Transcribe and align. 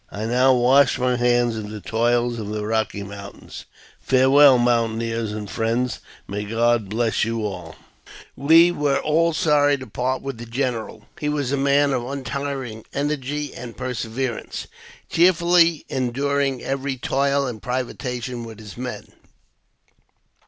"I 0.09 0.25
now 0.25 0.51
wash 0.51 0.97
my 0.97 1.15
hands 1.15 1.55
of 1.57 1.69
the 1.69 1.79
toils 1.79 2.39
of 2.39 2.47
the 2.47 2.63
Eocky 2.63 3.05
Moun 3.05 3.33
tains. 3.33 3.65
Farewell, 3.99 4.57
mountaineers 4.57 5.31
and 5.31 5.47
friends! 5.47 5.99
May 6.27 6.43
God 6.43 6.89
bless 6.89 7.23
you 7.23 7.45
all!" 7.45 7.75
We 8.35 8.71
were 8.71 8.97
all 8.97 9.31
sorry 9.31 9.77
to 9.77 9.85
part 9.85 10.23
with 10.23 10.39
the 10.39 10.47
general. 10.47 11.05
He 11.19 11.29
was 11.29 11.51
a 11.51 11.55
man 11.55 11.93
of 11.93 12.03
untiring 12.03 12.83
energy 12.95 13.53
and 13.53 13.77
perseverance, 13.77 14.65
cheerfully 15.07 15.85
enduring 15.87 16.63
every 16.63 16.97
toil 16.97 17.45
and 17.45 17.61
privation 17.61 18.43
with 18.43 18.57
his 18.57 18.75
men. 18.75 19.11